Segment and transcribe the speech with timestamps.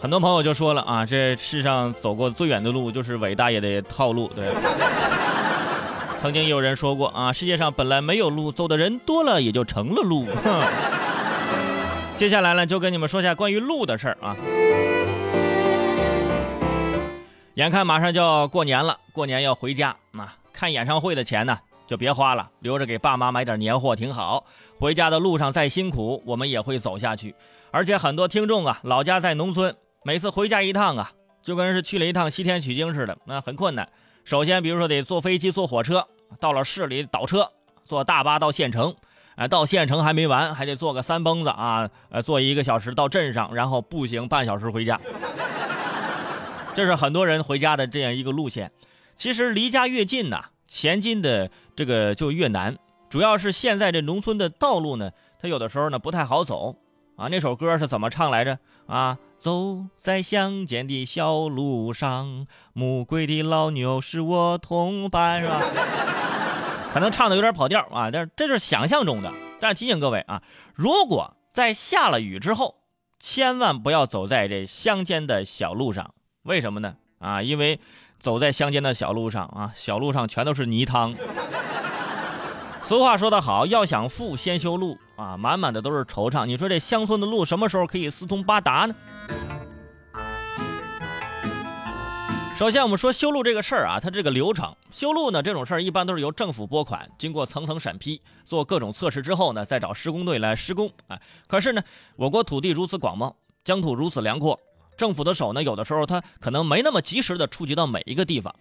[0.00, 4.28] 很多朋友就说了啊，这世上走过最远的路就是伟大爷的套路。
[4.28, 4.54] 对，
[6.16, 10.26] 曾经有人说过啊，世界上本来没有路，走的人多了也就成了路。
[12.14, 14.36] 接下来呢，就跟你们说一下关于路的事儿啊。
[17.54, 21.58] 眼看马上就要过年了，过年要回家，那看演唱会的钱呢，
[21.88, 24.44] 就别花了，留着给爸妈买点年货挺好。
[24.78, 27.34] 回家的路上再辛苦，我们也会走下去。
[27.72, 29.74] 而且很多听众啊，老家在农村。
[30.04, 31.10] 每次回家一趟啊，
[31.42, 33.88] 就跟是去了一趟西天取经似的，那很困难。
[34.24, 36.06] 首先，比如说得坐飞机、坐火车，
[36.38, 37.50] 到了市里倒车，
[37.84, 38.94] 坐大巴到县城，
[39.34, 45.00] 哎，到县城还没完，还得坐个三蹦子啊，呃，坐一个小时到镇上，然后步行半小时回家。
[46.74, 48.70] 这是很多人回家的这样一个路线。
[49.16, 52.78] 其实离家越近呐，前进的这个就越难，
[53.10, 56.76] 主要是现在这农村的道路呢，它有的时候呢不太好走。
[57.16, 58.56] 啊，那首歌是怎么唱来着？
[58.86, 65.62] 啊，走在乡间的小路上，木归的老牛是我同伴，是吧？
[66.92, 69.32] 可能唱的有点跑调啊，但是这就是想象中的。
[69.60, 70.42] 但是提醒各位啊，
[70.74, 72.80] 如果在下了雨之后，
[73.20, 76.14] 千万不要走在这乡间的小路上。
[76.42, 76.96] 为什么呢？
[77.20, 77.78] 啊，因为
[78.18, 81.14] 走在乡间的小路上啊，小路上全都是泥汤。
[82.82, 85.36] 俗话说得好，要想富，先修路啊！
[85.36, 86.46] 满满的都是惆怅。
[86.46, 88.94] 你说这乡村的路什么时候可以四通八达呢？
[92.58, 100.90] 首先，我们说修路这个事儿啊，它这个流程，修路呢这种事儿一般都是由政府拨款，经过层层审批，做各种测试之后呢，再找施工队来施工。
[101.06, 101.84] 哎，可是呢，
[102.16, 104.58] 我国土地如此广袤，疆土如此辽阔，
[104.96, 108.52] 政府的手呢，有的时候它可能没那么及时的触及到每一个地方。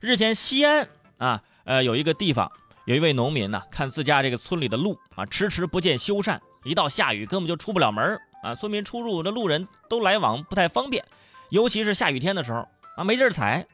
[0.00, 2.52] 日前，西安啊，呃，有一个地方。
[2.84, 8.54] 有一位农民呢，看自家这个村里的路啊，迟迟不见修缮，一到下雨根本就出不了门啊。
[8.54, 11.02] 村民出入，的路人都来往不太方便，
[11.48, 13.66] 尤其是下雨天的时候啊，没地儿踩。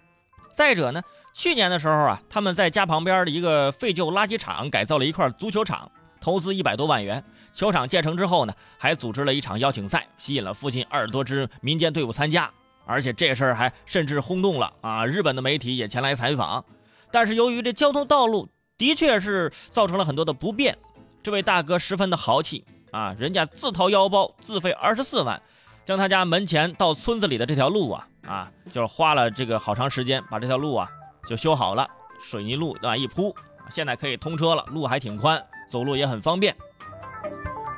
[0.53, 7.25] 再者呢，去年的时候啊，他们在家旁边的一个废旧垃圾场改造了一块足球场，投资一百多万元。
[7.55, 12.51] 球场建成之后呢，还组织了一场邀请赛，吸引了附近二十多支民间队伍参加，
[12.85, 16.65] 而且这事儿还甚至轰动了啊，日本的媒体也前来采访。
[17.11, 20.77] 但是由于这交通道路，的确是造成了很多的不便，
[21.23, 25.41] 这位大哥十分的豪气啊，人家自掏腰包自费二十四万，
[25.85, 30.89] 将他家门前到村子里的这条路啊啊，就是花了这个好长时间把这条路啊
[31.29, 31.89] 就修好了，
[32.21, 33.35] 水泥路啊一铺，
[33.71, 36.57] 现在可以通车了，路还挺宽，走路也很方便。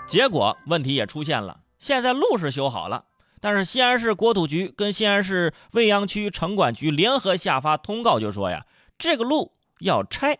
[0.07, 3.05] 结果问题也出现了，现在路是修好了，
[3.41, 8.67] 但是西安市国土局跟西安市未央区城管局联合下发通告，就说呀，
[8.99, 10.39] 这个路要拆。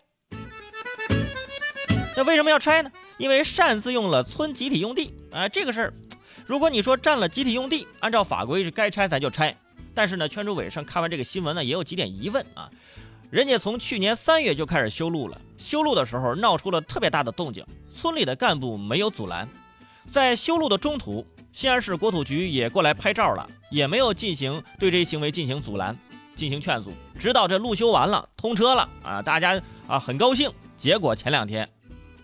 [2.15, 2.93] 这为什么要拆呢？
[3.17, 5.49] 因为擅自用了村集体用地啊！
[5.49, 5.95] 这个事儿，
[6.47, 9.57] 如果你说占了集体用地，按照法规是该拆咱就拆。
[9.95, 12.71] 但是呢，圈主委上看完这个新闻呢，也有几点疑问啊。
[13.31, 19.49] 人家从去年三月就开始修路了，修路的时候闹出了特别大的动静，村里的干部没有阻拦。
[20.07, 25.97] 在修路的中途，西安市国土局也过来拍照了，也没有进行对这些行为进行阻拦、
[26.37, 26.93] 进行劝阻。
[27.19, 30.51] 直到这路修完了、通车了啊，大家啊很高兴。
[30.77, 31.69] 结果前两天。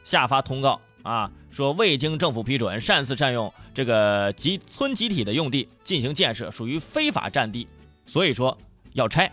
[0.03, 7.67] 下发通告啊，说未经政府批准，擅自占用这个集村集体的用地进行建设，属于非法占地，
[8.07, 8.57] 所以说
[8.93, 9.31] 要拆。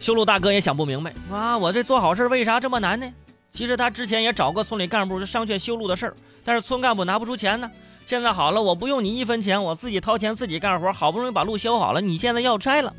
[0.00, 3.12] 修路大哥也想不明白啊，我这做好事为啥这么难呢？
[3.50, 7.70] 其实他之前也找过村里干部商榷修路的事儿，但是村干部拿不出钱呢。
[8.06, 12.94] 现在好了，我不用你一分钱，我自己掏钱自己干活，好不容易把路修好了，你现在要拆了，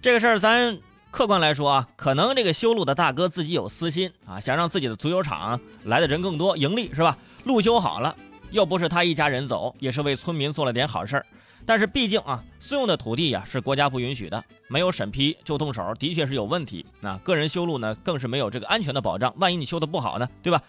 [0.00, 0.78] 这个事儿咱。
[1.10, 7.16] 客观来说啊，可能这个修路的大哥自己有私心啊，想让自己的足球场来的人更多，盈利是吧？
[7.44, 8.14] 路修好了，
[8.50, 11.26] 又不是他一家人走，也是为村民做了点好事儿。
[11.64, 16.84] 但是毕竟啊，私用的土地呀是国家不允许的，没有审批就动手，的确是有问题。
[17.00, 20.62] 那个人修路呢，更是没有这个安全的保障，万一你修的不好呢，对吧？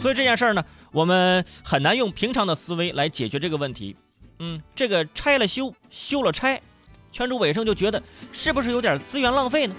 [0.00, 3.96] 所以这件事儿呢，我们很难用平常的思维来解决这个问题。
[4.38, 6.60] 嗯，这个拆了修，修了拆。
[7.16, 9.74] 圈主委生就觉得是不是有点资源浪费呢？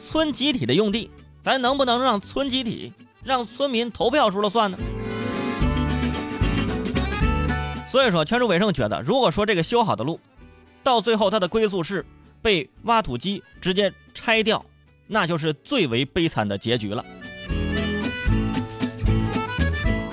[0.00, 1.10] 村集体的用地，
[1.42, 2.92] 咱能不能让村集体
[3.24, 4.78] 让村民投票说了算呢？
[7.88, 10.20] 所以说，圈主委生觉得，如果说这个修好的路，
[10.84, 12.06] 到最后它的归宿是
[12.40, 14.64] 被挖土机直接拆掉，
[15.08, 17.04] 那就是最为悲惨的结局了。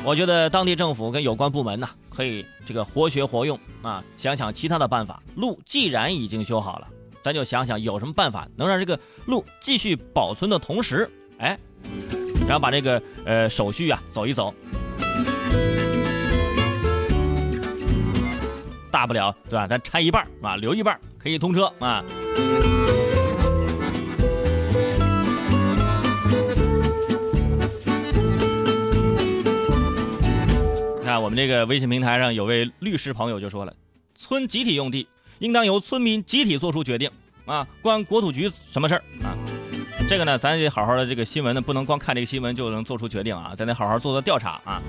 [0.05, 5.23] 我觉得当地政府跟有关部门呢，可以这个活学活用啊，想想其他的办法。
[5.35, 6.87] 路既然已经修好了，
[7.21, 11.57] 咱就想想有什么办法能让这个路继续保存的同时，哎，
[12.45, 14.53] 然后把这个呃手续啊走一走。
[18.91, 19.65] 大不了对吧？
[19.67, 22.03] 咱拆一半啊，留一半可以通车啊。
[31.03, 33.73] 看我们这个微信平台上有位律师朋友就说了，
[34.15, 35.05] 村集体用地
[35.39, 37.11] 应当由村民集体做出决定
[37.45, 39.35] 啊，关国土局什么事儿啊？
[40.07, 44.81] 这个呢，咱得好好的这个新闻呢，不能光看这个新闻就能做出决定啊，咱得好好做做调查啊。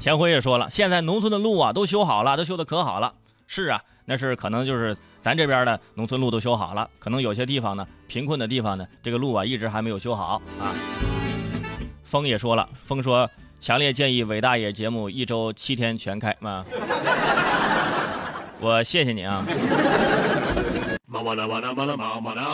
[0.00, 3.14] 钱辉也说了，现在农村的路啊都修好了，都修的可好了。
[3.46, 10.74] 是啊，那是可能就是咱这边的农村路都修好了，可能有些地方呢，贫困的地方呢，这个路啊一直还没有修好啊。
[12.14, 13.28] 风也说了，风说
[13.58, 16.64] 强烈建议伟大爷节目一周七天全开啊！
[18.60, 19.44] 我谢谢你啊！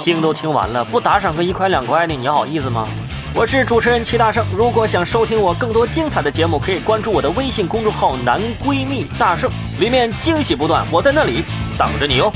[0.03, 2.89] 听都听完了，不打赏个一块两块的，你好意思吗？
[3.35, 11.45] 我是主持人齐大圣，如果想收听我更多精彩的节目，可以关注我的微信公众号“男闺蜜大圣”，里面惊喜不断，我在那里
[11.77, 12.33] 等着你哦。